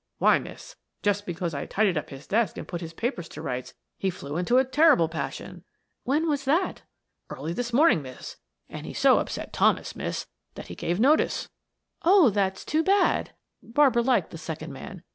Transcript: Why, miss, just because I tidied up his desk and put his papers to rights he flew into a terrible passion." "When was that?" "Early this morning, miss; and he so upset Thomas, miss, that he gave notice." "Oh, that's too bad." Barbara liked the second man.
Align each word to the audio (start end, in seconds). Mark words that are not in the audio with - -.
Why, 0.17 0.39
miss, 0.39 0.75
just 1.03 1.27
because 1.27 1.53
I 1.53 1.67
tidied 1.67 1.95
up 1.95 2.09
his 2.09 2.25
desk 2.25 2.57
and 2.57 2.67
put 2.67 2.81
his 2.81 2.91
papers 2.91 3.29
to 3.29 3.41
rights 3.43 3.75
he 3.99 4.09
flew 4.09 4.35
into 4.35 4.57
a 4.57 4.65
terrible 4.65 5.07
passion." 5.07 5.63
"When 6.05 6.27
was 6.27 6.43
that?" 6.45 6.81
"Early 7.29 7.53
this 7.53 7.71
morning, 7.71 8.01
miss; 8.01 8.37
and 8.67 8.87
he 8.87 8.95
so 8.95 9.19
upset 9.19 9.53
Thomas, 9.53 9.95
miss, 9.95 10.25
that 10.55 10.69
he 10.69 10.75
gave 10.75 10.99
notice." 10.99 11.49
"Oh, 12.01 12.31
that's 12.31 12.65
too 12.65 12.81
bad." 12.83 13.33
Barbara 13.61 14.01
liked 14.01 14.31
the 14.31 14.39
second 14.39 14.73
man. 14.73 15.03